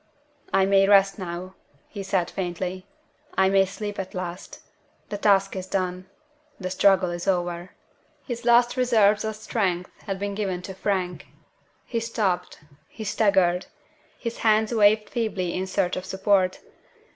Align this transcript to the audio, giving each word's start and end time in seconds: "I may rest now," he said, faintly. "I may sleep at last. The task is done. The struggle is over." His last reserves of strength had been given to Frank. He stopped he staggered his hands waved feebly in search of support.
"I 0.51 0.65
may 0.65 0.87
rest 0.87 1.19
now," 1.19 1.53
he 1.87 2.01
said, 2.01 2.31
faintly. 2.31 2.87
"I 3.37 3.49
may 3.49 3.65
sleep 3.65 3.99
at 3.99 4.15
last. 4.15 4.59
The 5.09 5.17
task 5.19 5.55
is 5.55 5.67
done. 5.67 6.07
The 6.59 6.71
struggle 6.71 7.11
is 7.11 7.27
over." 7.27 7.73
His 8.25 8.43
last 8.43 8.75
reserves 8.75 9.23
of 9.23 9.35
strength 9.35 9.91
had 10.07 10.17
been 10.17 10.33
given 10.33 10.63
to 10.63 10.73
Frank. 10.73 11.27
He 11.85 11.99
stopped 11.99 12.61
he 12.87 13.03
staggered 13.03 13.67
his 14.17 14.39
hands 14.39 14.73
waved 14.73 15.07
feebly 15.07 15.53
in 15.53 15.67
search 15.67 15.95
of 15.95 16.05
support. 16.05 16.61